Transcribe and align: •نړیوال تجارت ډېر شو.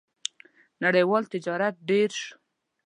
•نړیوال 0.83 1.23
تجارت 1.33 1.75
ډېر 1.89 2.09
شو. 2.21 2.33